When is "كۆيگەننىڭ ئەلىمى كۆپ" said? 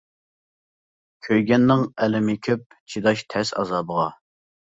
1.27-2.65